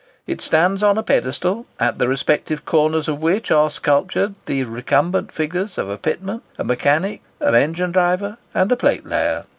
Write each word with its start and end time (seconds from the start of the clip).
It 0.25 0.41
stands 0.41 0.81
on 0.81 0.97
a 0.97 1.03
pedestal, 1.03 1.67
at 1.79 1.99
the 1.99 2.07
respective 2.07 2.65
corners 2.65 3.07
of 3.07 3.21
which 3.21 3.51
are 3.51 3.69
sculptured 3.69 4.33
the 4.47 4.63
recumbent 4.63 5.31
figures 5.31 5.77
of 5.77 5.89
a 5.89 5.97
pitman, 5.99 6.41
a 6.57 6.63
mechanic, 6.63 7.21
an 7.39 7.53
engine 7.53 7.91
driver, 7.91 8.39
and 8.51 8.71
a 8.71 8.75
plate 8.75 9.05
layer. 9.05 9.45